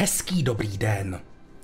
[0.00, 1.20] Hezký dobrý den.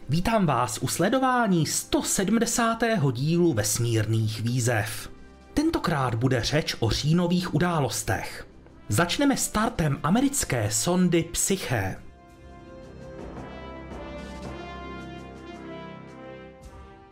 [0.08, 2.78] Vítám vás u sledování 170.
[3.12, 5.10] dílu vesmírných výzev.
[5.54, 8.46] Tentokrát bude řeč o říjnových událostech.
[8.88, 11.96] Začneme startem americké sondy Psyche.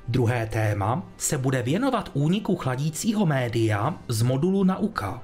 [0.08, 5.22] Druhé téma se bude věnovat úniku chladícího média z modulu Nauka.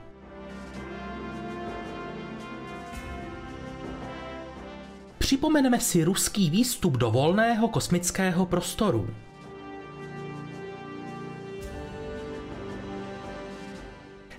[5.31, 9.11] Připomeneme si ruský výstup do volného kosmického prostoru.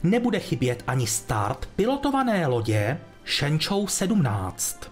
[0.04, 4.91] Nebude chybět ani start pilotované lodě Shenzhou 17.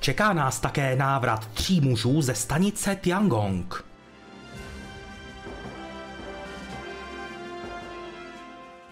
[0.00, 3.89] Čeká nás také návrat tří mužů ze stanice Tiangong.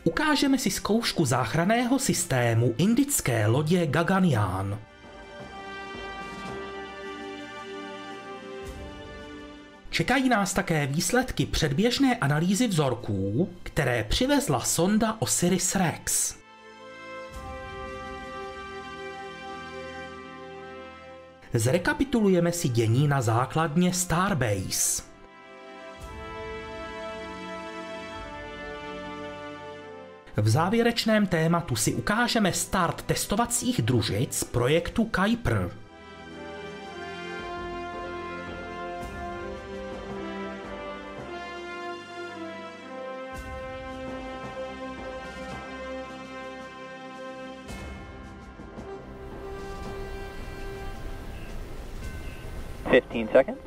[0.08, 4.78] Ukážeme si zkoušku záchraného systému indické lodě Gaganyaan.
[9.90, 16.34] Čekají nás také výsledky předběžné analýzy vzorků, které přivezla sonda Osiris-Rex.
[21.54, 25.02] Zrekapitulujeme si dění na základně Starbase.
[30.40, 35.70] V závěrečném tématu si ukážeme start testovacích družic projektu Kuiper.
[52.90, 53.60] Fifteen seconds.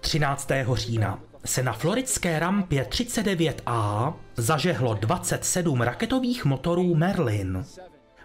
[0.00, 0.50] 13.
[0.74, 7.64] října se na floridské rampě 39A zažehlo 27 raketových motorů Merlin.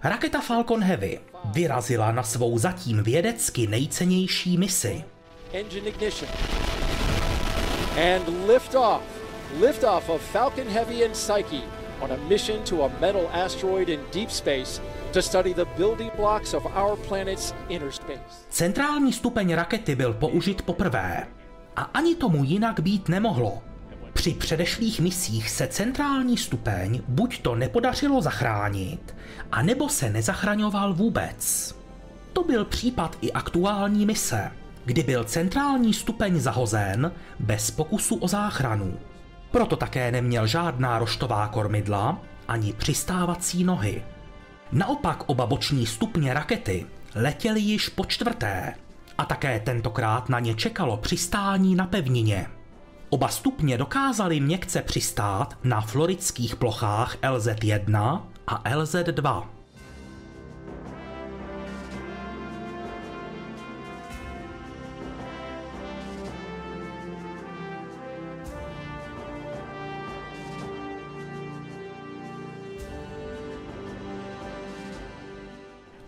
[0.03, 1.19] Raketa Falcon Heavy
[1.53, 5.03] vyrazila na svou zatím vědecky nejcennější misi.
[5.53, 6.31] engine ignition.
[8.15, 9.01] And liftoff.
[9.61, 11.61] Liftoff of Falcon Heavy and Psyche
[12.01, 14.81] on a mission to a metal asteroid in deep space
[15.13, 18.45] to study the building blocks of our planet's inner space.
[18.49, 21.27] Centrální stupeň rakety byl použit poprvé.
[21.75, 23.61] A ani tomu jinak být nemohlo.
[24.13, 29.15] Při předešlých misích se centrální stupeň buď to nepodařilo zachránit,
[29.51, 31.75] anebo se nezachraňoval vůbec.
[32.33, 34.51] To byl případ i aktuální mise,
[34.85, 38.99] kdy byl centrální stupeň zahozen bez pokusu o záchranu.
[39.51, 44.03] Proto také neměl žádná roštová kormidla ani přistávací nohy.
[44.71, 46.85] Naopak oba boční stupně rakety
[47.15, 48.73] letěly již po čtvrté
[49.17, 52.47] a také tentokrát na ně čekalo přistání na pevnině.
[53.09, 59.43] Oba stupně dokázaly měkce přistát na floridských plochách LZ-1 a LZ-2.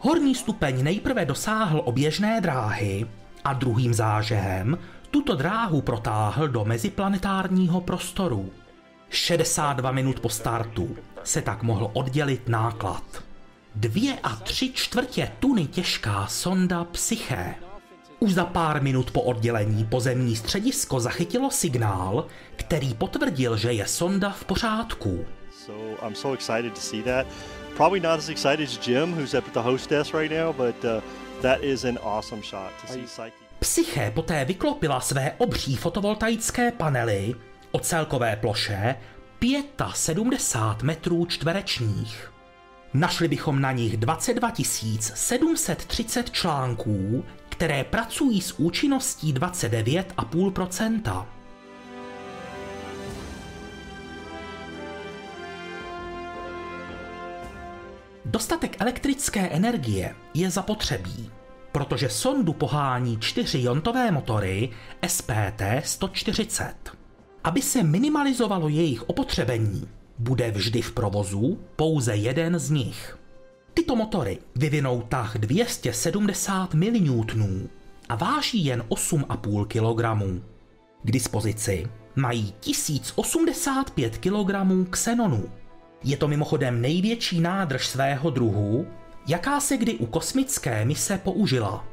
[0.06, 3.08] Horní stupeň nejprve dosáhl oběžné dráhy
[3.44, 4.78] a druhým zážehem
[5.12, 8.52] tuto dráhu protáhl do meziplanetárního prostoru.
[9.10, 13.24] 62 minut po startu se tak mohl oddělit náklad.
[13.76, 17.56] Dvě a tři čtvrtě tuny těžká sonda Psyche.
[18.20, 24.30] Už za pár minut po oddělení pozemní středisko zachytilo signál, který potvrdil, že je sonda
[24.30, 25.26] v pořádku.
[25.66, 27.28] So I'm so excited to see that.
[27.76, 31.02] Probably not as excited as Jim, who's at the hostess right now, but uh,
[31.42, 33.46] that is an awesome shot to see Psyche.
[33.60, 37.36] Psyche poté vyklopila své obří fotovoltaické panely
[37.72, 38.96] o celkové ploše
[39.94, 42.32] 75 metrů čtverečních.
[42.94, 44.52] Našli bychom na nich 22
[45.16, 51.26] 730 článků, které pracují s účinností 29,5
[58.26, 61.32] Dostatek elektrické energie je zapotřebí,
[61.72, 64.70] protože sondu pohání čtyři jontové motory
[65.02, 66.74] SPT-140.
[67.44, 69.88] Aby se minimalizovalo jejich opotřebení,
[70.20, 73.18] bude vždy v provozu pouze jeden z nich.
[73.74, 77.68] Tyto motory vyvinou tah 270 mN
[78.10, 80.42] a váží jen 8,5 kg.
[81.04, 84.52] K dispozici mají 1085 kg
[84.90, 85.50] xenonu.
[86.06, 88.88] Je to mimochodem největší nádrž svého druhu,
[89.28, 91.86] jaká se kdy u kosmické mise použila.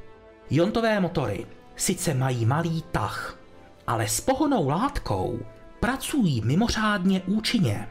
[0.51, 3.39] Jontové motory sice mají malý tah,
[3.87, 5.41] ale s pohonou látkou
[5.81, 7.89] pracují mimořádně účinně.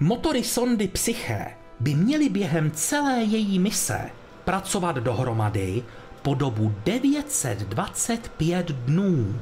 [0.00, 4.10] Motory sondy Psyche by měly během celé její mise
[4.44, 5.82] pracovat dohromady
[6.22, 9.40] po dobu 925 dnů.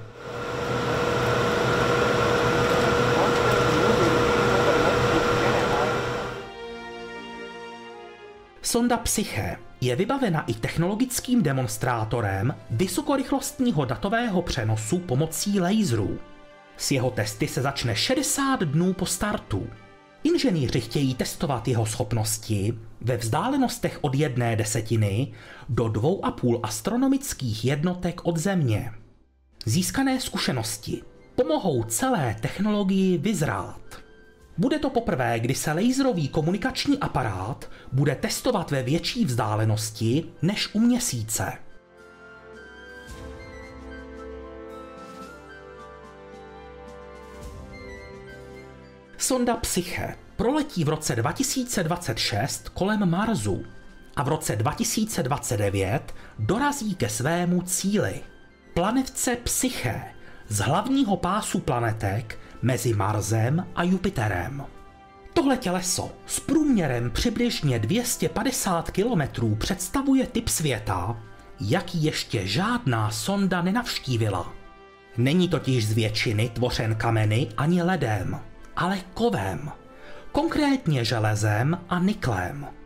[8.69, 16.19] Sonda Psyche je vybavena i technologickým demonstrátorem vysokorychlostního datového přenosu pomocí laserů.
[16.77, 19.67] S jeho testy se začne 60 dnů po startu.
[20.25, 25.33] Inženýři chtějí testovat jeho schopnosti ve vzdálenostech od jedné desetiny
[25.69, 28.93] do dvou a půl astronomických jednotek od Země.
[29.67, 31.03] Získané zkušenosti
[31.35, 34.08] pomohou celé technologii vyzrát.
[34.59, 40.81] Bude to poprvé, kdy se laserový komunikační aparát bude testovat ve větší vzdálenosti než u
[40.81, 41.53] měsíce.
[49.19, 53.65] Sonda Psyche proletí v roce 2026 kolem Marsu
[54.17, 58.21] a v roce 2029 dorazí ke svému cíli.
[58.75, 60.03] Planetce Psyche
[60.49, 64.65] z hlavního pásu planetek mezi Marsem a Jupiterem.
[65.33, 71.17] Tohle těleso s průměrem přibližně 250 km představuje typ světa,
[71.61, 74.53] jaký ještě žádná sonda nenavštívila.
[75.17, 78.41] Není totiž z většiny tvořen kameny ani ledem,
[78.77, 79.71] ale kovem,
[80.33, 82.78] konkrétně železem a niklem.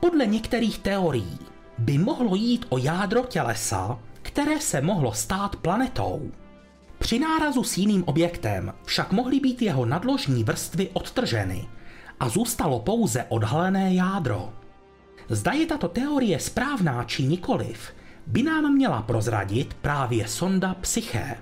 [0.00, 1.38] Podle některých teorií
[1.78, 6.30] by mohlo jít o jádro tělesa, které se mohlo stát planetou.
[6.98, 11.68] Při nárazu s jiným objektem však mohly být jeho nadložní vrstvy odtrženy
[12.20, 14.52] a zůstalo pouze odhalené jádro.
[15.28, 17.92] Zda je tato teorie správná či nikoliv,
[18.26, 21.36] by nám měla prozradit právě sonda Psyché.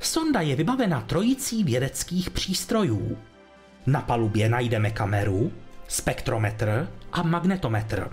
[0.00, 3.18] Sonda je vybavena trojicí vědeckých přístrojů.
[3.86, 5.52] Na palubě najdeme kameru,
[5.88, 8.10] spektrometr a magnetometr.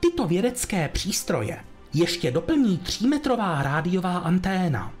[0.00, 1.58] Tyto vědecké přístroje
[1.94, 4.92] ještě doplní třímetrová rádiová anténa.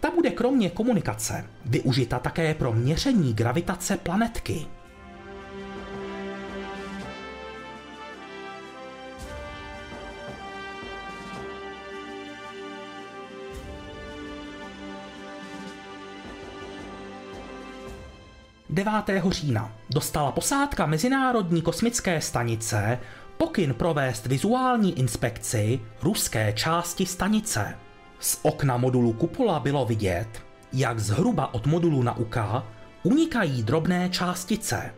[0.00, 4.66] Ta bude kromě komunikace využita také pro měření gravitace planetky.
[18.72, 22.98] Devátého října dostala posádka Mezinárodní kosmické stanice
[23.36, 27.78] pokyn provést vizuální inspekci ruské části stanice.
[28.18, 30.28] Z okna modulu kupola bylo vidět,
[30.72, 32.66] jak zhruba od modulu Nauka
[33.02, 34.94] unikají drobné částice.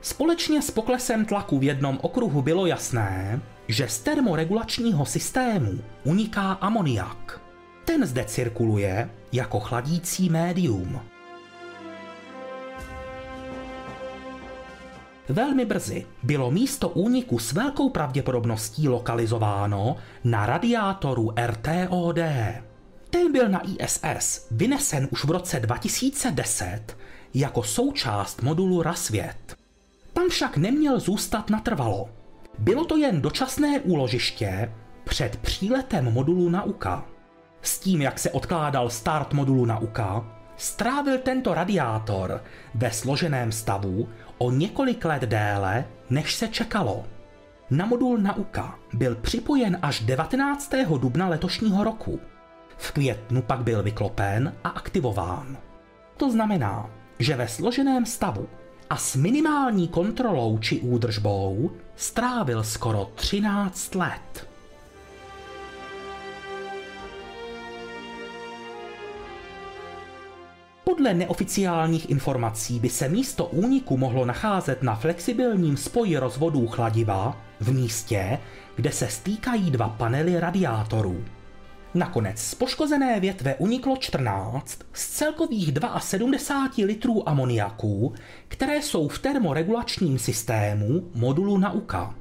[0.00, 7.40] Společně s poklesem tlaku v jednom okruhu bylo jasné, že z termoregulačního systému uniká amoniak.
[7.84, 11.00] Ten zde cirkuluje jako chladící médium.
[15.28, 22.18] Velmi brzy bylo místo úniku s velkou pravděpodobností lokalizováno na radiátoru RTOD.
[23.10, 26.96] Ten byl na ISS vynesen už v roce 2010
[27.34, 29.56] jako součást modulu Rasvět.
[30.12, 32.08] Tam však neměl zůstat natrvalo.
[32.58, 34.72] Bylo to jen dočasné úložiště
[35.04, 37.04] před příletem modulu Nauka.
[37.62, 42.42] S tím, jak se odkládal start modulu Nauka, strávil tento radiátor
[42.74, 47.06] ve složeném stavu o několik let déle, než se čekalo.
[47.70, 50.74] Na modul Nauka byl připojen až 19.
[50.98, 52.20] dubna letošního roku.
[52.76, 55.56] V květnu pak byl vyklopen a aktivován.
[56.16, 58.48] To znamená, že ve složeném stavu
[58.90, 64.48] a s minimální kontrolou či údržbou strávil skoro 13 let.
[70.88, 77.72] Podle neoficiálních informací by se místo úniku mohlo nacházet na flexibilním spoji rozvodů chladiva v
[77.72, 78.38] místě,
[78.76, 81.24] kde se stýkají dva panely radiátorů.
[81.94, 88.14] Nakonec z poškozené větve uniklo 14 z celkových 72 litrů amoniaku,
[88.48, 92.14] které jsou v termoregulačním systému modulu Nauka.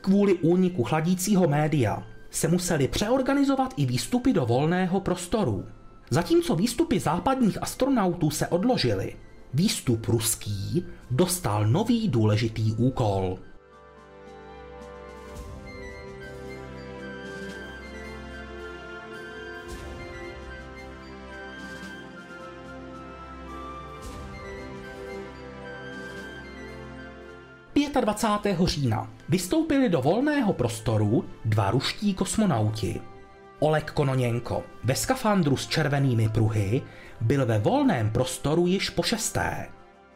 [0.00, 5.64] Kvůli úniku chladícího média se museli přeorganizovat i výstupy do volného prostoru.
[6.12, 9.16] Zatímco výstupy západních astronautů se odložily,
[9.54, 13.38] výstup ruský dostal nový důležitý úkol.
[27.72, 28.58] Pěta 25.
[28.64, 33.11] října vystoupili do volného prostoru dva ruští kosmonauti.
[33.62, 36.82] Oleg Kononěnko ve skafandru s červenými pruhy
[37.20, 39.68] byl ve volném prostoru již po šesté.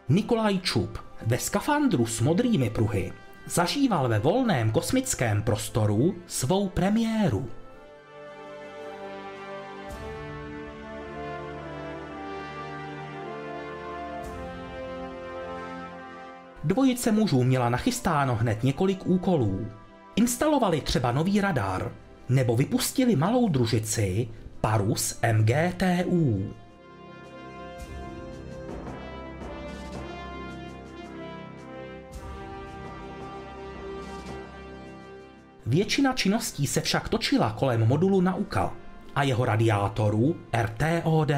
[0.08, 3.12] Nikolaj Čup ve skafandru s modrými pruhy
[3.46, 7.48] zažíval ve volném kosmickém prostoru svou premiéru.
[16.64, 19.66] Dvojice mužů měla nachystáno hned několik úkolů.
[20.16, 21.92] Instalovali třeba nový radar,
[22.28, 24.28] nebo vypustili malou družici
[24.61, 26.52] Parus MGTU.
[35.66, 38.75] Většina činností se však točila kolem modulu Nauka
[39.14, 41.30] a jeho radiátorů RTOD.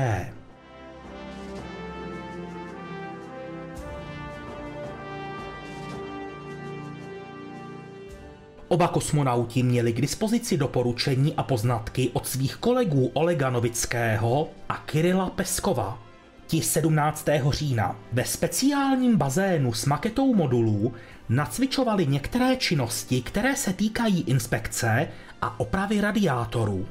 [8.69, 15.31] Oba kosmonauti měli k dispozici doporučení a poznatky od svých kolegů Olega Novického a Kirila
[15.31, 15.99] Peskova.
[16.47, 17.29] Ti 17.
[17.51, 20.93] října ve speciálním bazénu s maketou modulů
[21.29, 25.09] nacvičovali některé činnosti, které se týkají inspekce
[25.43, 26.87] a opravy radiátorů.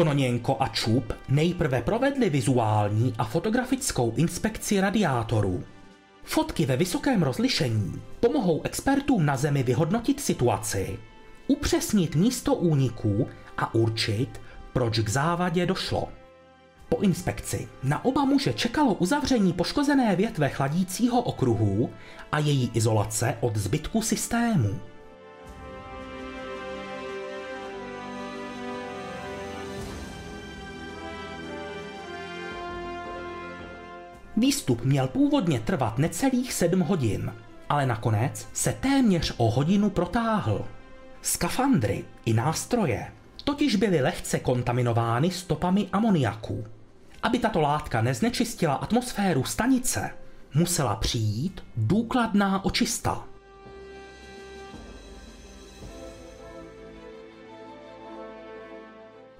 [0.00, 5.64] Kononěnko a Čup nejprve provedli vizuální a fotografickou inspekci radiátorů.
[6.24, 10.98] Fotky ve vysokém rozlišení pomohou expertům na Zemi vyhodnotit situaci,
[11.46, 13.26] upřesnit místo úniků
[13.58, 14.40] a určit,
[14.72, 16.08] proč k závadě došlo.
[16.88, 21.90] Po inspekci na oba muže čekalo uzavření poškozené větve chladícího okruhu
[22.32, 24.80] a její izolace od zbytku systému.
[34.40, 37.34] Výstup měl původně trvat necelých sedm hodin,
[37.68, 40.64] ale nakonec se téměř o hodinu protáhl.
[41.22, 43.12] Skafandry i nástroje
[43.44, 46.64] totiž byly lehce kontaminovány stopami amoniaku.
[47.22, 50.10] Aby tato látka neznečistila atmosféru stanice,
[50.54, 53.24] musela přijít důkladná očista.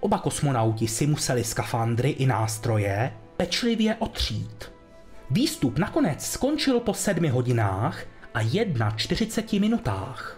[0.00, 4.79] Oba kosmonauti si museli skafandry i nástroje pečlivě otřít.
[5.30, 8.02] Výstup nakonec skončil po sedmi hodinách
[8.34, 8.42] a
[8.96, 10.36] 41 minutách.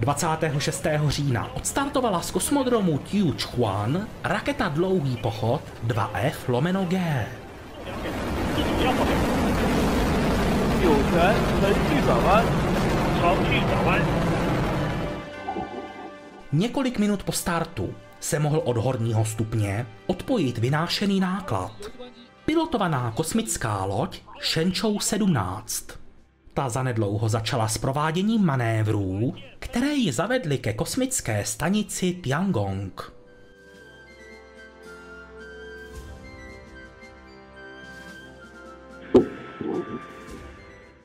[0.00, 1.08] ...26.
[1.08, 7.26] října odstartovala z kosmodromu Tiuchuan raketa Dlouhý pochod 2F lomeno G.
[10.85, 12.45] 有权程序转弯，
[13.19, 14.01] 程序转弯。
[16.53, 21.71] Několik minut po startu se mohl od horního stupně odpojit vynášený náklad.
[22.45, 24.19] Pilotovaná kosmická loď
[24.51, 25.85] Shenzhou 17.
[26.53, 33.13] Ta zanedlouho začala s prováděním manévrů, které ji zavedly ke kosmické stanici Tiangong.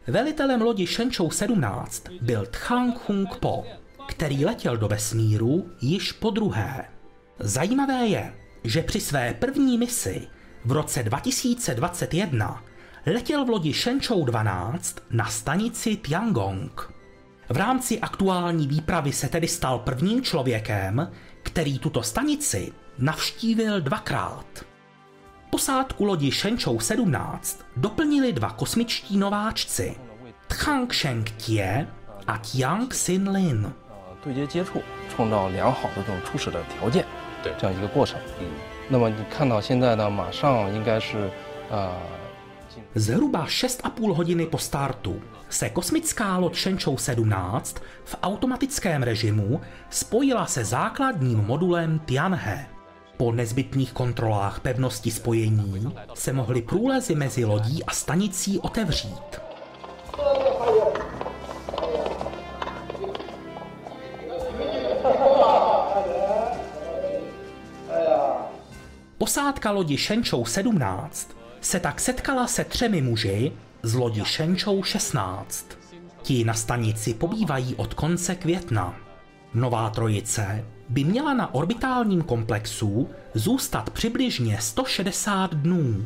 [0.07, 3.65] Velitelem lodi Shenzhou 17 byl Tchang Hung Po,
[4.07, 6.85] který letěl do vesmíru již po druhé.
[7.39, 10.27] Zajímavé je, že při své první misi
[10.65, 12.63] v roce 2021
[13.05, 16.93] letěl v lodi Shenzhou 12 na stanici Tiangong.
[17.49, 21.11] V rámci aktuální výpravy se tedy stal prvním člověkem,
[21.43, 24.70] který tuto stanici navštívil dvakrát.
[25.50, 29.96] Posádku lodi Shenzhou 17 doplnili dva kosmičtí nováčci
[30.48, 31.86] Tchang Sheng Tie
[32.26, 33.72] a Tiang Xin Lin.
[34.22, 37.04] 对接接触，创造良好的这种初始的条件，
[37.42, 38.18] 对这样一个过程。
[38.40, 38.46] 嗯，
[38.88, 41.30] 那么你看到现在呢，马上应该是，
[41.70, 41.92] 呃，
[42.96, 50.64] Zhruba 6,5 hodiny po startu se kosmická loď Shenzhou 17 v automatickém režimu spojila se
[50.64, 52.66] základním modulem Tianhe.
[53.21, 59.41] Po nezbytných kontrolách pevnosti spojení se mohly průlezy mezi lodí a stanicí otevřít.
[69.17, 71.29] Posádka lodi Shenzhou 17
[71.61, 73.51] se tak setkala se třemi muži
[73.83, 75.65] z lodi Shenzhou 16.
[76.21, 78.95] Ti na stanici pobývají od konce května.
[79.53, 86.05] Nová trojice by měla na orbitálním komplexu zůstat přibližně 160 dnů.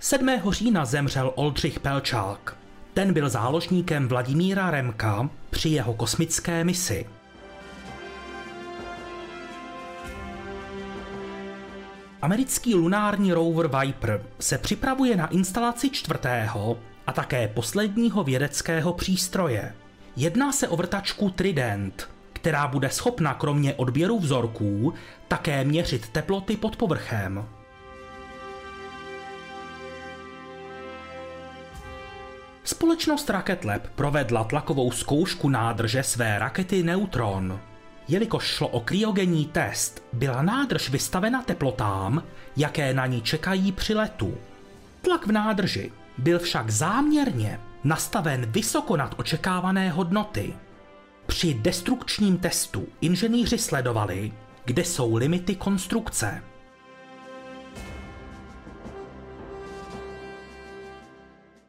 [0.00, 0.28] 7.
[0.50, 2.56] října zemřel Oldřich Pelčák.
[2.94, 7.06] Ten byl záložníkem Vladimíra Remka při jeho kosmické misi.
[12.22, 19.74] Americký lunární rover Viper se připravuje na instalaci čtvrtého a také posledního vědeckého přístroje.
[20.16, 24.94] Jedná se o vrtačku Trident, která bude schopna kromě odběru vzorků
[25.28, 27.48] také měřit teploty pod povrchem.
[32.64, 37.60] Společnost Rocket Lab provedla tlakovou zkoušku nádrže své rakety Neutron.
[38.08, 42.22] Jelikož šlo o kryogenní test, byla nádrž vystavena teplotám,
[42.56, 44.38] jaké na ní čekají při letu.
[45.02, 50.54] Tlak v nádrži byl však záměrně nastaven vysoko nad očekávané hodnoty.
[51.26, 54.32] Při destrukčním testu inženýři sledovali,
[54.64, 56.42] kde jsou limity konstrukce.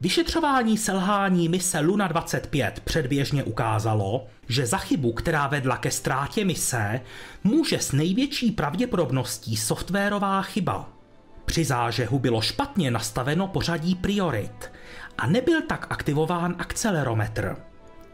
[0.01, 7.01] Vyšetřování selhání mise Luna 25 předběžně ukázalo, že za chybu, která vedla ke ztrátě mise,
[7.43, 10.94] může s největší pravděpodobností softwarová chyba.
[11.45, 14.71] Při zážehu bylo špatně nastaveno pořadí priorit
[15.17, 17.55] a nebyl tak aktivován akcelerometr.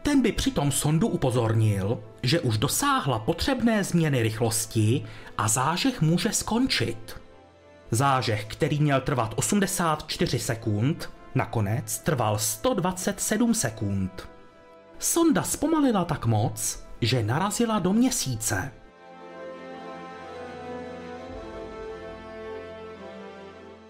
[0.02, 5.04] Ten by přitom sondu upozornil, že už dosáhla potřebné změny rychlosti
[5.38, 7.20] a zážeh může skončit.
[7.90, 14.28] Zážeh, který měl trvat 84 sekund, Nakonec trval 127 sekund.
[14.98, 18.72] Sonda zpomalila tak moc, že narazila do měsíce.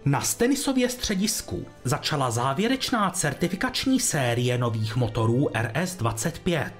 [0.05, 6.71] Na Stenisově středisku začala závěrečná certifikační série nových motorů RS-25.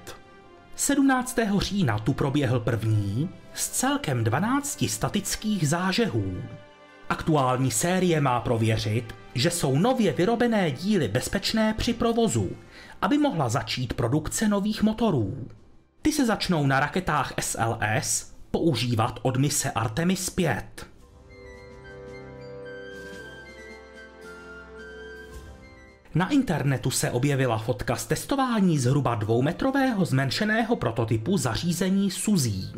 [0.75, 1.39] 17.
[1.57, 6.43] října tu proběhl první z celkem 12 statických zážehů.
[7.09, 12.51] Aktuální série má prověřit, že jsou nově vyrobené díly bezpečné při provozu,
[13.01, 15.47] aby mohla začít produkce nových motorů.
[16.01, 20.92] Ty se začnou na raketách SLS používat od mise Artemis 5.
[26.15, 32.73] Na internetu se objevila fotka z testování zhruba dvoumetrového zmenšeného prototypu zařízení Suzí.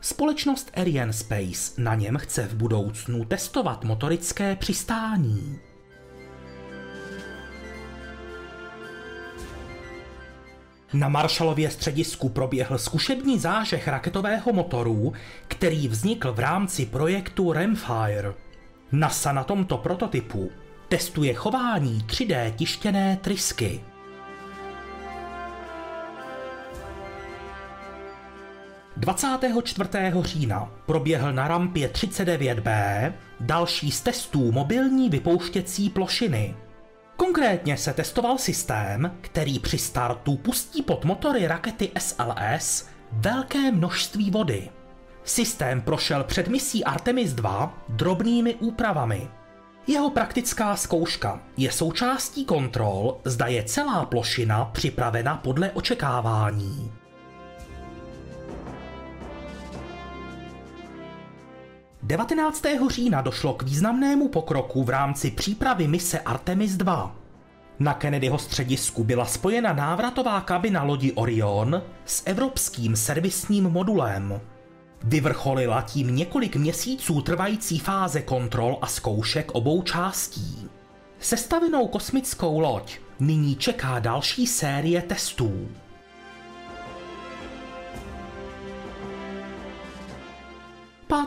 [0.00, 5.58] Společnost Ariane Space na něm chce v budoucnu testovat motorické přistání.
[10.92, 15.12] Na Marshallově středisku proběhl zkušební zážeh raketového motoru,
[15.48, 18.34] který vznikl v rámci projektu Remfire.
[18.92, 20.50] NASA na tomto prototypu
[20.94, 23.84] testuje chování 3D tištěné trysky.
[29.00, 30.22] ...24.
[30.22, 36.56] října proběhl na rampě 39B další z testů mobilní vypouštěcí plošiny.
[37.16, 44.70] Konkrétně se testoval systém, který při startu pustí pod motory rakety SLS velké množství vody.
[45.24, 49.28] Systém prošel před misí Artemis 2 drobnými úpravami.
[49.86, 56.92] Jeho praktická zkouška je součástí kontrol, zda je celá plošina připravena podle očekávání.
[62.02, 62.64] 19.
[62.88, 67.16] října došlo k významnému pokroku v rámci přípravy mise Artemis 2.
[67.78, 74.40] Na Kennedyho středisku byla spojena návratová kabina lodi Orion s evropským servisním modulem.
[75.06, 80.68] Vyvrcholila tím několik měsíců trvající fáze kontrol a zkoušek obou částí.
[81.18, 85.68] Sestavenou kosmickou loď nyní čeká další série testů.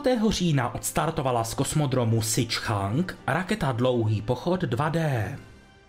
[0.02, 0.20] 5.
[0.28, 5.36] října odstartovala z kosmodromu Sichang raketa Dlouhý pochod 2D.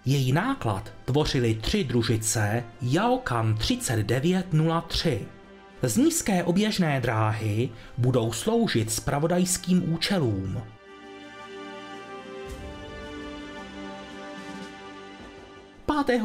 [0.06, 5.39] Její náklad tvořily tři družice Yaokan 3903.
[5.84, 10.64] Z nízké oběžné dráhy budou sloužit spravodajským účelům.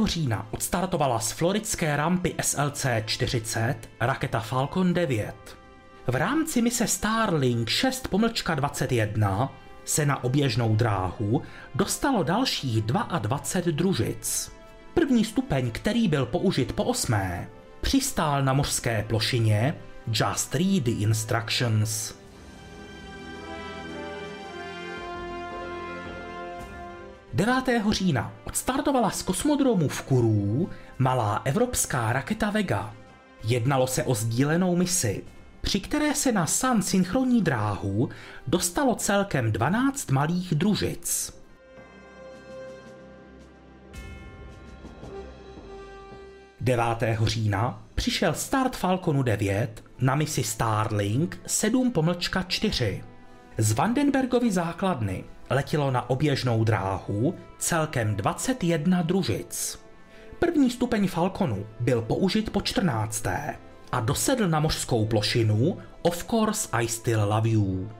[0.06, 5.34] října odstartovala z floridské rampy SLC-40 raketa Falcon 9.
[6.06, 8.08] V rámci mise Starlink 6
[8.54, 9.52] 21
[9.84, 11.42] se na oběžnou dráhu
[11.74, 14.52] dostalo dalších 22 družic.
[14.94, 17.48] První stupeň, který byl použit po osmé,
[17.84, 19.74] přistál na mořské plošině
[20.06, 22.14] Just read the instructions.
[27.34, 27.54] 9.
[27.90, 30.68] října odstartovala z kosmodromu v Kourou
[30.98, 32.94] malá evropská raketa Vega.
[33.44, 35.24] Jednalo se o sdílenou misi,
[35.60, 38.08] při které se na Sun synchronní dráhu
[38.46, 41.33] dostalo celkem 12 malých družic.
[46.64, 53.04] Devátého října přišel start Falconu 9 na misi Starlink 7 pomlčka 4.
[53.58, 59.80] Z Vandenbergovy základny letělo na oběžnou dráhu celkem 21 družic.
[60.38, 63.26] První stupeň Falconu byl použit po 14.
[63.92, 67.90] a dosedl na mořskou plošinu Of course I still love you.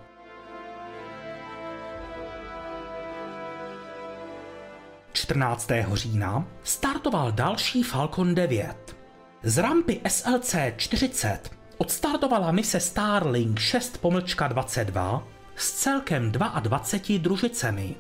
[5.96, 8.96] Října startoval další Falcon 9.
[9.42, 14.00] Z rampy SLC 40 odstartovala mise Starlink 6
[14.48, 17.94] 22 s celkem 22 družicemi.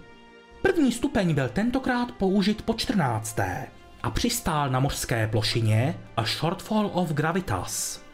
[0.62, 3.38] První stupeň byl tentokrát použit po 14.
[4.02, 8.04] a přistál na mořské plošině a Shortfall of Gravitas.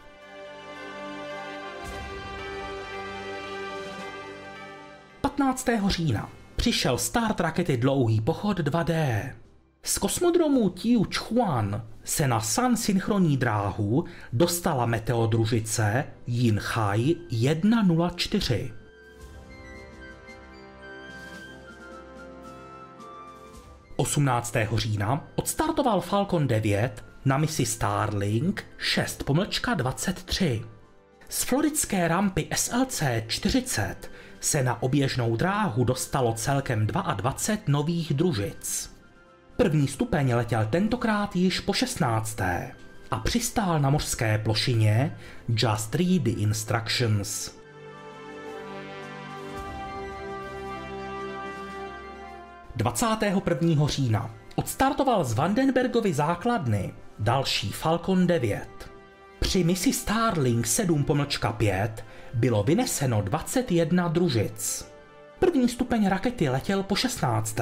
[5.88, 9.22] října přišel start rakety Dlouhý pochod 2D.
[9.82, 18.72] Z kosmodromu Tiu Chuan se na Sun synchronní dráhu dostala meteodružice Yinhai 104.
[23.96, 24.56] 18.
[24.74, 30.62] října odstartoval Falcon 9 na misi Starlink 6 pomlčka 23.
[31.28, 38.96] Z floridské rampy SLC 40 se na oběžnou dráhu dostalo celkem 22 nových družic.
[39.56, 42.40] První stupeň letěl tentokrát již po 16.
[43.10, 45.16] a přistál na mořské plošině
[45.48, 47.60] Just Read the Instructions.
[52.76, 53.86] 21.
[53.86, 58.68] října odstartoval z Vandenbergovy základny další Falcon 9.
[59.40, 61.06] Při misi Starlink 7
[61.56, 64.92] 5 bylo vyneseno 21 družic.
[65.38, 67.60] První stupeň rakety letěl po 16.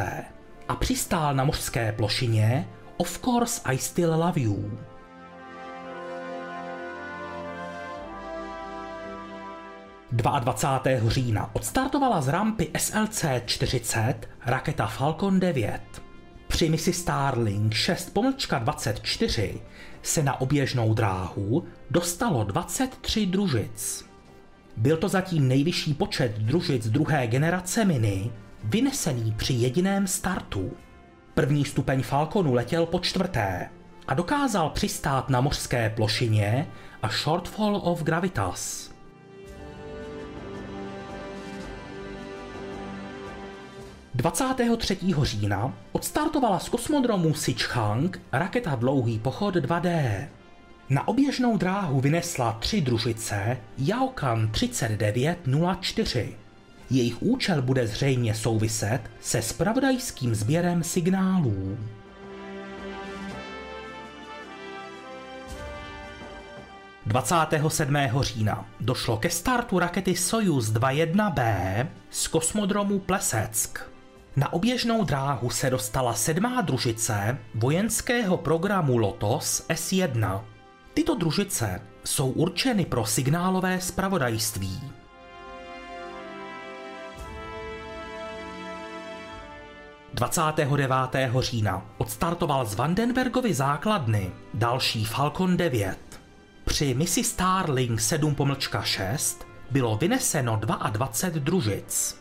[0.69, 4.79] a přistál na mořské plošině Of course I still love you.
[10.13, 11.11] 22.
[11.11, 14.15] října odstartovala z rampy SLC-40
[14.47, 15.81] raketa Falcon 9.
[16.49, 18.19] Při misi Starlink 6
[18.59, 19.61] 24
[20.03, 24.08] se na oběžnou dráhu dostalo 23 družic.
[24.79, 28.31] Byl to zatím nejvyšší počet družic druhé generace Mini,
[28.65, 30.73] vynesený při jediném startu.
[31.35, 33.71] První stupeň Falconu letěl po čtvrté
[34.09, 36.67] a dokázal přistát na mořské plošině
[37.03, 38.91] a Shortfall of Gravitas.
[44.15, 44.99] 23.
[45.23, 50.38] října odstartovala z kosmodromu Sichang raketa Dlouhý pochod 2D.
[50.91, 56.37] Na oběžnou dráhu vynesla tři družice Yaokan 3904.
[56.91, 61.79] Jejich účel bude zřejmě souviset se spravodajským sběrem signálů.
[67.07, 68.23] ...27.
[68.23, 73.91] října došlo ke startu rakety Soyuz 21B z kosmodromu Pleseck.
[74.37, 80.41] Na oběžnou dráhu se dostala sedmá družice vojenského programu Lotos S1.
[80.99, 84.81] Tyto družice jsou určeny pro signálové spravodajství.
[90.15, 91.41] ...29.
[91.41, 95.99] října odstartoval z Vandenbergovy základny další Falcon 9.
[96.65, 102.21] Při misi Starlink 7-6 bylo vyneseno 22 družic.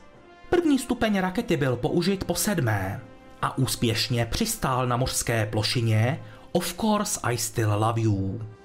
[0.49, 3.01] První stupeň rakety byl použit po sedmé
[3.41, 6.19] a úspěšně přistál na mořské plošině
[6.51, 8.56] Of course I still love you.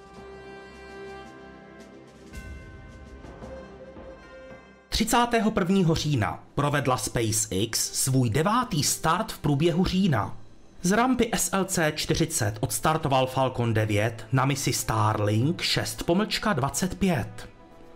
[4.92, 5.94] 31.
[5.94, 10.36] října provedla SpaceX svůj devátý start v průběhu října.
[10.82, 16.04] Z rampy SLC-40 odstartoval Falcon 9 na misi Starlink 6
[16.52, 17.48] 25.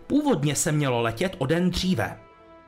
[0.07, 2.17] Původně se mělo letět o den dříve,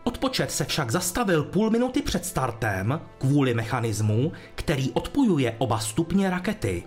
[0.04, 6.84] Odpočet se však zastavil půl minuty před startem kvůli mechanismu, který odpojuje oba stupně rakety.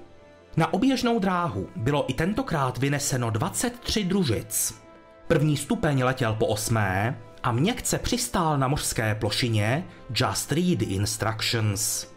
[0.57, 4.83] Na oběžnou dráhu bylo i tentokrát vyneseno 23 družic.
[5.26, 12.12] První stupeň letěl po osmé a měkce přistál na mořské plošině Just Read the Instructions.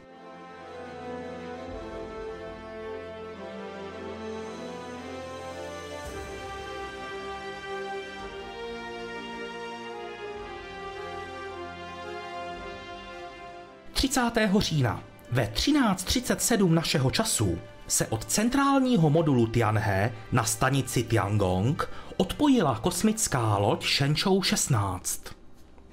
[13.93, 14.21] 30.
[14.59, 23.57] října ve 13.37 našeho času se od centrálního modulu Tianhe na stanici Tiangong odpojila kosmická
[23.57, 25.21] loď Shenzhou 16.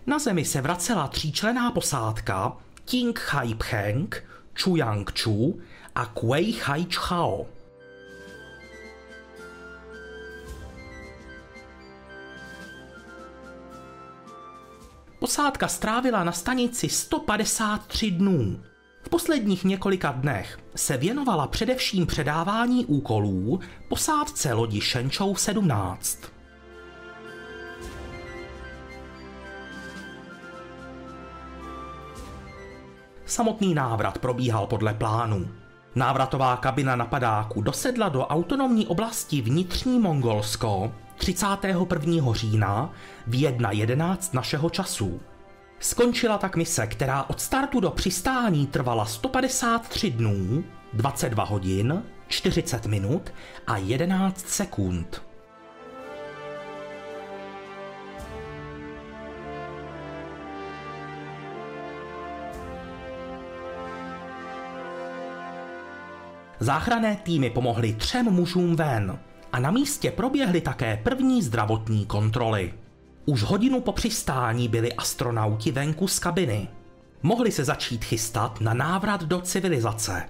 [0.06, 4.24] Na Zemi se vracela tříčlená posádka Ting Hai Pcheng,
[4.62, 5.60] Chu Yang Chu
[5.94, 7.46] a Kuei Hai Chao.
[15.18, 18.71] Posádka strávila na stanici 153 dnů.
[19.02, 26.18] V posledních několika dnech se věnovala především předávání úkolů posádce lodi Shenzhou 17.
[33.26, 35.48] Samotný návrat probíhal podle plánu.
[35.94, 42.32] Návratová kabina napadáku dosedla do autonomní oblasti vnitřní Mongolsko 31.
[42.32, 42.90] října
[43.26, 45.20] v 1.11 našeho času.
[45.82, 53.32] Skončila tak mise, která od startu do přistání trvala 153 dnů, 22 hodin, 40 minut
[53.66, 55.22] a 11 sekund.
[66.60, 69.18] Záchranné týmy pomohly třem mužům ven
[69.52, 72.81] a na místě proběhly také první zdravotní kontroly.
[73.24, 76.68] Už hodinu po přistání byli astronauti venku z kabiny.
[77.22, 80.28] Mohli se začít chystat na návrat do civilizace.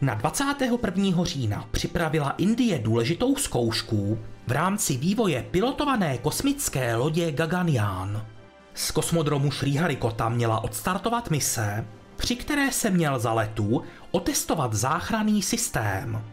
[0.00, 1.24] Na 21.
[1.24, 8.26] října připravila Indie důležitou zkoušku v rámci vývoje pilotované kosmické lodě Gaganyaan.
[8.74, 16.24] Z kosmodromu Sriharikota měla odstartovat mise, při které se měl za letu otestovat záchranný systém.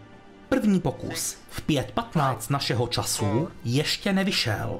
[0.49, 4.79] První pokus v 5.15 našeho času ještě nevyšel.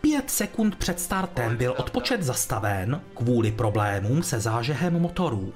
[0.00, 5.52] Pět sekund před startem byl odpočet zastaven kvůli problémům se zážehem motorů.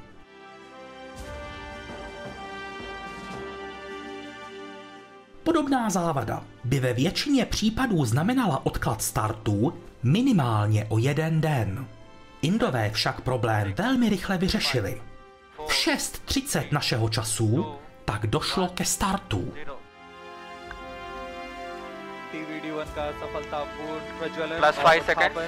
[5.50, 11.86] Podobná závada by ve většině případů znamenala odklad startu minimálně o jeden den.
[12.42, 15.02] Indové však problém velmi rychle vyřešili.
[15.66, 19.52] V 6.30 našeho času tak došlo ke startu.
[24.60, 25.40] Plus five seconds.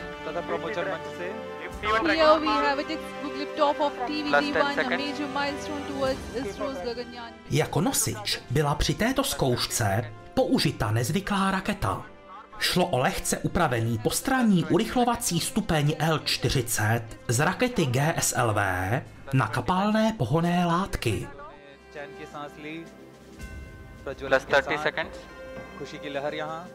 [1.82, 5.04] Here we have a textbook liftoff of Plus 10 TVD-1, a seconds.
[5.04, 7.34] major milestone towards ISRO's Gaganyaan.
[7.52, 12.06] Jako nosič byla při této zkoušce použita nezvyklá raketa.
[12.60, 18.58] Šlo o lehce upravený postranní urychlovací stupeň L-40 z rakety GSLV
[19.34, 21.28] na kapalné pohonné látky.
[24.04, 25.18] Plus 30 seconds.
[25.78, 26.68] खुशी की लहर यहाँ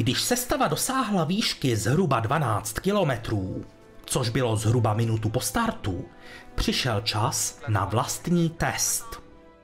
[0.00, 3.64] Když sestava dosáhla výšky zhruba 12 kilometrů,
[4.04, 6.04] což bylo zhruba minutu po startu,
[6.54, 9.04] přišel čas na vlastní test.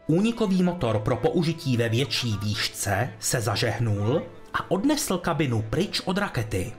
[0.07, 4.23] Únikový motor pro použití ve větší výšce se zažehnul
[4.55, 6.73] a odnesl kabinu pryč od rakety.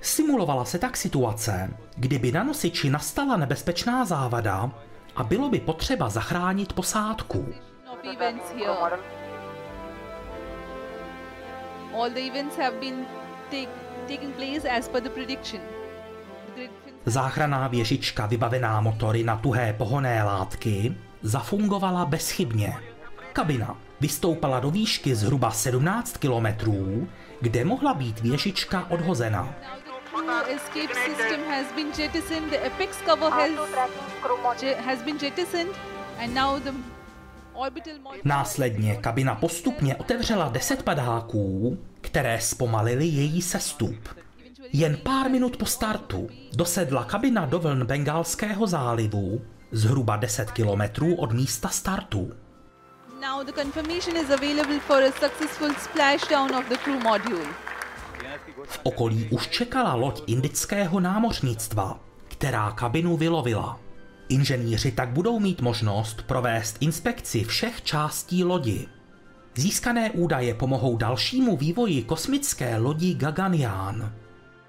[0.00, 4.70] Simulovala se tak situace, kdyby na nosiči nastala nebezpečná závada
[5.16, 7.54] a bylo by potřeba zachránit posádku.
[8.56, 9.17] Here.
[11.94, 13.06] All the events have been
[13.50, 13.68] take,
[14.08, 15.60] taking place as per the prediction.
[17.06, 22.74] Záchranná věžička vybavená motory na tuhé pohonné látky zafungovala bezchybně.
[23.32, 27.08] Kabina vystoupala do výšky zhruba 17 kilometrů,
[27.40, 29.54] kde mohla být věžička odhozena.
[30.26, 33.50] Now the crew escape system has been jettisoned, the apex cover has,
[34.62, 35.74] je, has been jettisoned,
[36.18, 36.97] and now the orbital module.
[38.24, 44.08] Následně kabina postupně otevřela 10 padáků, které zpomalily její sestup.
[44.72, 49.40] Jen pár minut po startu dosedla kabina do vln Bengálského zálivu,
[49.72, 52.32] zhruba 10 kilometrů od místa startu.
[53.20, 57.46] Now the confirmation is available for a successful splashdown of the crew module.
[58.64, 63.80] V okolí už čekala loď indického námořnictva, která kabinu vylovila.
[64.28, 68.86] Inženýři tak budou mít možnost provést inspekci všech částí lodi.
[69.56, 74.12] Získané údaje pomohou dalšímu vývoji kosmické lodi Gaganyaan.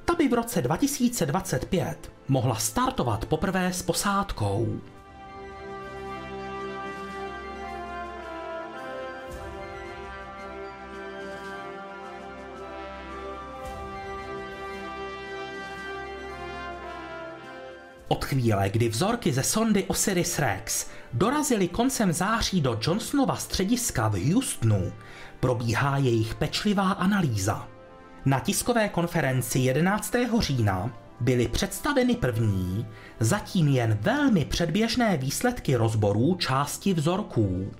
[0.05, 4.79] Ta by v roce 2025 mohla startovat poprvé s posádkou.
[18.29, 24.93] Chvíle, kdy vzorky ze sondy Osiris-Rex dorazily koncem září do Johnsonova střediska v Houstonu,
[25.39, 27.67] probíhá jejich pečlivá analýza.
[28.25, 30.15] Na tiskové konferenci 11.
[30.39, 32.85] října byly představeny první,
[33.19, 37.71] zatím jen velmi předběžné výsledky rozborů části vzorků.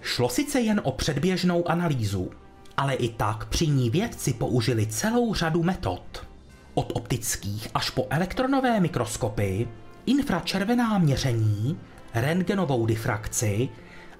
[0.00, 2.30] Šlo sice jen o předběžnou analýzu,
[2.76, 6.26] ale i tak při ní vědci použili celou řadu metod.
[6.74, 9.68] Od optických až po elektronové mikroskopy,
[10.06, 11.78] infračervená měření,
[12.14, 13.68] rentgenovou difrakci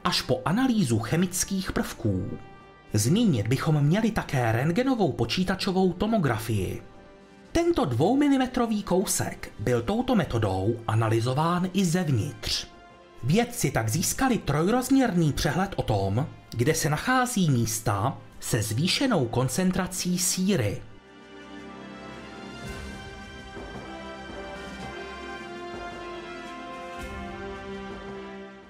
[0.04, 2.38] až po analýzu chemických prvků.
[2.92, 6.82] Zmínit bychom měli také rentgenovou počítačovou tomografii.
[7.52, 12.66] Tento dvoumilimetrový kousek byl touto metodou analyzován i zevnitř.
[13.24, 20.82] Vědci tak získali trojrozměrný přehled o tom, kde se nachází místa se zvýšenou koncentrací síry.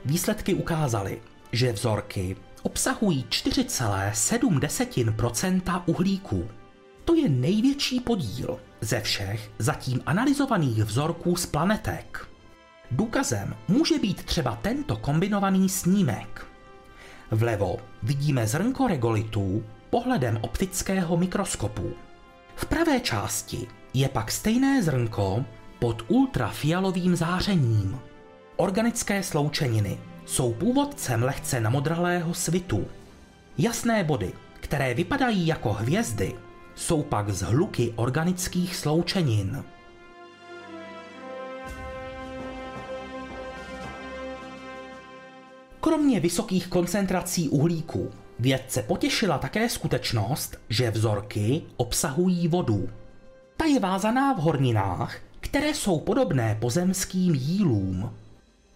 [0.05, 6.49] Výsledky ukázaly, že vzorky obsahují 4,7% uhlíku.
[7.05, 12.29] To je největší podíl ze všech zatím analyzovaných vzorků z planetek.
[12.91, 16.52] Důkazem může být třeba tento kombinovaný snímek.
[17.33, 21.93] Vlevo vidíme zrnko regolitů pohledem optického mikroskopu.
[22.57, 25.45] V pravé části je pak stejné zrnko
[25.79, 27.99] pod ultrafialovým zářením.
[28.57, 32.87] Organické sloučeniny jsou původcem lehce namodralého svitu.
[33.59, 36.35] Jasné body, které vypadají jako hvězdy,
[36.75, 39.65] jsou pak z hluky organických sloučenin.
[45.85, 52.89] Kromě vysokých koncentrací uhlíku vědce potěšila také skutečnost, že vzorky obsahují vodu.
[53.57, 58.15] Ta je vázaná v horninách, které jsou podobné pozemským jílům.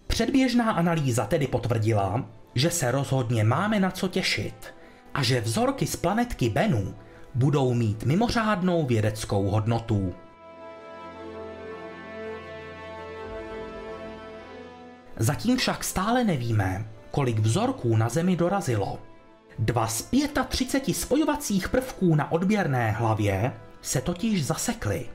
[0.07, 4.73] Předběžná analýza tedy potvrdila, že se rozhodně máme na co těšit
[5.13, 6.95] a že vzorky z planetky Bennu
[7.35, 10.13] budou mít mimořádnou vědeckou hodnotu.
[15.17, 18.99] Zatím však stále nevíme, kolik vzorků na Zemi dorazilo.
[19.59, 20.09] Dva z
[20.49, 25.09] 35 spojovacích prvků na odběrné hlavě se totiž zasekly.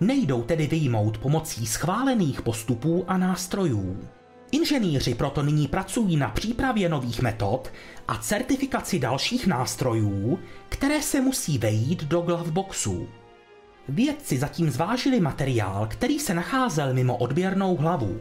[0.00, 4.08] Nejdou tedy vyjmout pomocí schválených postupů a nástrojů.
[4.52, 7.72] Inženýři proto nyní pracují na přípravě nových metod
[8.08, 13.08] a certifikaci dalších nástrojů, které se musí vejít do gloveboxů.
[13.88, 18.20] Vědci zatím zvážili materiál, který se nacházel mimo odběrnou hlavu,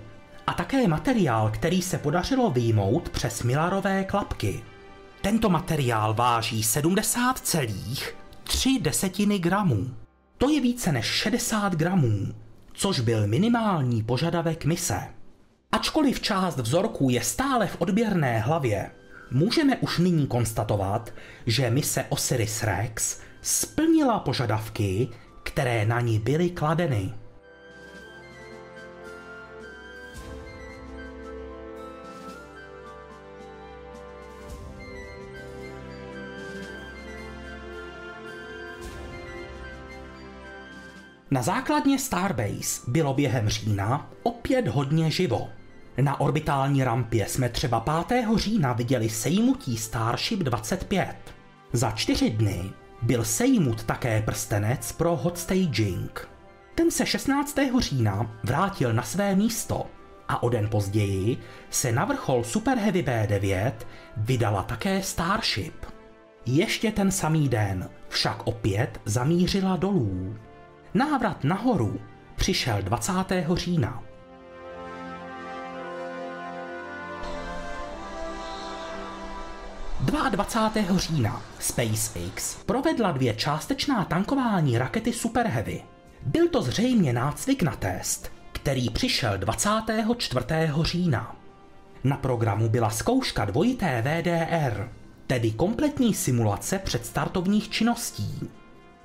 [0.52, 4.64] a také materiál, který se podařilo vyjmout přes Millarové klapky.
[5.22, 9.90] Tento materiál váží 70,3 desetiny gramů.
[10.38, 12.28] To je více než 60 gramů,
[12.74, 15.00] což byl minimální požadavek mise.
[15.72, 18.92] Ačkoliv část vzorků je stále v odběrné hlavě,
[19.32, 21.14] můžeme už nyní konstatovat,
[21.46, 25.10] že mise Osiris-Rex splnila požadavky,
[25.44, 27.14] které na ní byly kladeny.
[41.34, 45.50] Na základně Starbase bylo během října opět hodně živo.
[46.02, 48.26] Na orbitální rampě jsme třeba 5.
[48.36, 51.16] října viděli sejmutí Starship 25.
[51.74, 56.30] Za čtyři dny byl sejmut také prstenec pro hot staging.
[56.76, 57.60] Ten se 16.
[57.80, 59.86] října vrátil na své místo
[60.28, 61.38] a o den později
[61.70, 63.72] se na vrchol Super Heavy B9
[64.18, 65.86] vydala také Starship.
[66.46, 70.36] Ještě ten samý den však opět zamířila dolů.
[70.94, 72.00] Návrat nahoru
[72.36, 73.14] přišel 20.
[73.54, 74.04] října.
[80.00, 80.60] Dva 20.
[80.96, 85.84] října SpaceX provedla dvě částečná tankování rakety Super Heavy.
[86.26, 90.46] Byl to zřejmě nácvik na test, který přišel 24.
[90.82, 91.36] října.
[92.04, 94.90] Na programu byla zkouška dvojité VDR,
[95.28, 98.61] tedy kompletní simulace předstartovních činností.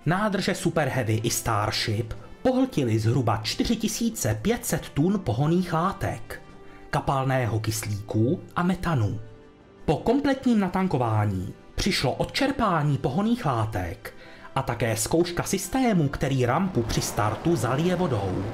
[0.06, 6.42] Nádrže Super Heavy i Starship pohltili zhruba 4500 tun pohoných látek,
[6.90, 9.20] kapalného kyslíku a metanu.
[9.84, 14.14] Po kompletním natankování přišlo odčerpání pohoných látek
[14.54, 18.44] a také zkouška systému, který rampu při startu zalije vodou.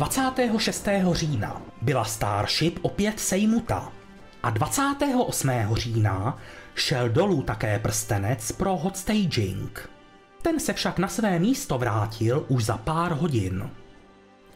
[0.00, 0.19] 20.
[0.30, 0.88] 26.
[1.12, 3.92] října byla Starship opět sejmuta
[4.42, 5.50] a 28.
[5.72, 6.38] října
[6.74, 9.90] šel dolů také prstenec pro hot staging.
[10.42, 13.70] Ten se však na své místo vrátil už za pár hodin.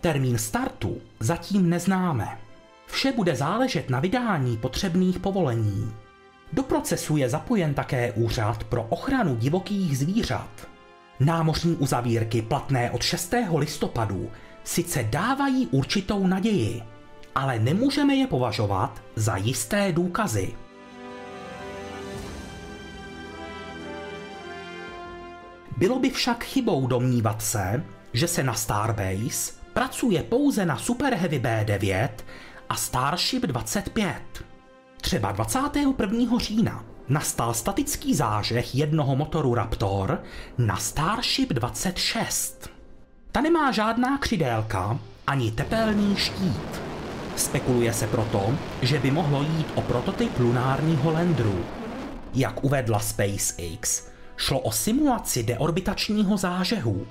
[0.01, 2.39] Termín startu zatím neznáme.
[2.87, 5.93] Vše bude záležet na vydání potřebných povolení.
[6.53, 10.69] Do procesu je zapojen také Úřad pro ochranu divokých zvířat.
[11.21, 13.35] Námořní uzavírky platné od 6.
[13.57, 14.31] listopadu
[14.65, 16.83] sice dávají určitou naději,
[17.35, 20.55] ale nemůžeme je považovat za jisté důkazy.
[25.77, 31.41] Bylo by však chybou domnívat se, že se na Starbase pracuje pouze na Super Heavy
[31.41, 32.09] B9
[32.69, 34.45] a Starship 25.
[35.01, 36.39] Třeba 21.
[36.39, 40.23] října nastal statický zážeh jednoho motoru Raptor
[40.59, 42.74] na Starship 26.
[43.35, 46.83] Ta nemá žádná křidélka ani tepelný štít.
[47.37, 51.65] Spekuluje se proto, že by mohlo jít o prototyp lunárního landru.
[52.35, 57.07] Jak uvedla SpaceX, šlo o simulaci deorbitačního zážehu.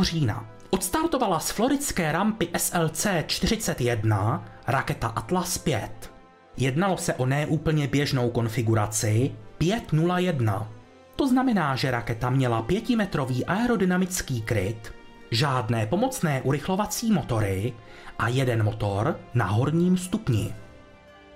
[0.00, 6.12] Října odstartovala z floridské rampy SLC-41 raketa Atlas 5.
[6.56, 10.68] Jednalo se o neúplně běžnou konfiguraci 501.
[11.16, 14.94] To znamená, že raketa měla pětimetrový aerodynamický kryt,
[15.30, 17.72] žádné pomocné urychlovací motory
[18.18, 20.54] a jeden motor na horním stupni.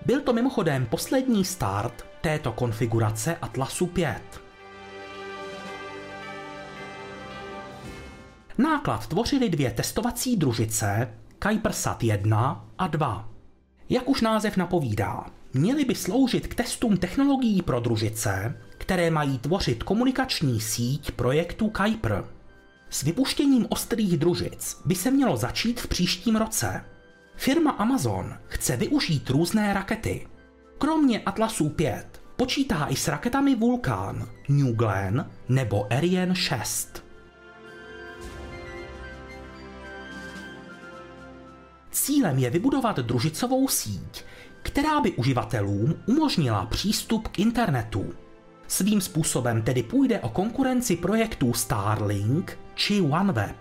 [0.07, 4.46] Byl to mimochodem poslední start této konfigurace Atlasu 5.
[8.59, 13.29] Náklad tvořily dvě testovací družice Kuipersat 1 a 2.
[13.89, 19.83] Jak už název napovídá, měly by sloužit k testům technologií pro družice, které mají tvořit
[19.83, 22.25] komunikační síť projektu Kuiper.
[22.91, 26.85] S vypuštěním ostrých družic by se mělo začít v příštím roce.
[27.37, 30.27] Firma Amazon chce využít různé rakety.
[30.79, 37.06] Kromě Atlasů 5 počítá i s raketami Vulcan, New Glenn nebo Ariane 6.
[41.97, 44.25] Cílem je vybudovat družicovou síť,
[44.63, 48.15] která by uživatelům umožnila přístup k internetu.
[48.69, 53.57] Svým způsobem tedy půjde o konkurenci projektů Starlink či OneWeb.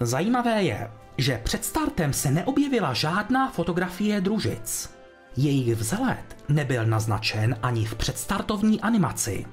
[0.00, 4.90] Zajímavé je, že před startem se neobjevila žádná fotografie družic.
[5.36, 9.46] Jejich vzhled nebyl naznačen ani v předstartovní animaci.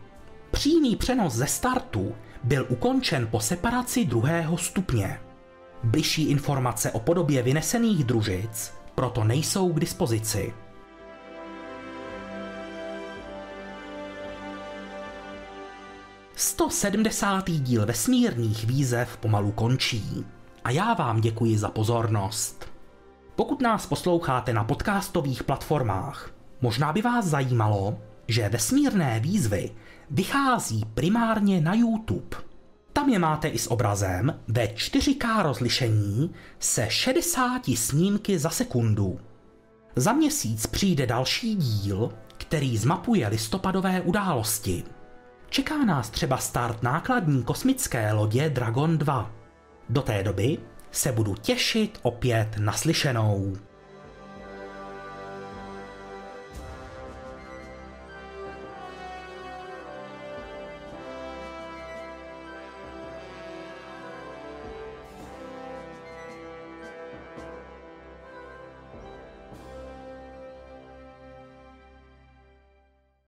[0.51, 5.19] Přímý přenos ze startu byl ukončen po separaci druhého stupně.
[5.83, 10.53] Bližší informace o podobě vynesených družic proto nejsou k dispozici.
[16.35, 20.25] Sto sedmdesátý díl vesmírných výzev pomalu končí
[20.63, 22.71] a já vám děkuji za pozornost.
[23.35, 26.31] Pokud nás posloucháte na podcastových platformách,
[26.61, 29.71] možná by vás zajímalo, že vesmírné výzvy
[30.11, 32.37] vychází primárně na YouTube.
[32.93, 39.19] Tam je máte i s obrazem ve 4K rozlišení se 60 snímky za sekundu.
[39.95, 44.83] Za měsíc přijde další díl, který zmapuje listopadové události.
[45.49, 49.31] Čeká nás třeba start nákladní kosmické lodě Dragon 2.
[49.89, 50.57] Do té doby
[50.91, 53.53] se budu těšit opět naslyšenou.